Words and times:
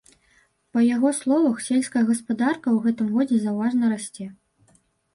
Па 0.77 0.85
яго 0.95 1.11
словах, 1.17 1.61
сельская 1.67 2.03
гаспадарка 2.09 2.67
ў 2.75 2.89
гэтым 2.89 3.07
годзе 3.15 3.37
заўважна 3.47 3.85
расце. 3.97 4.25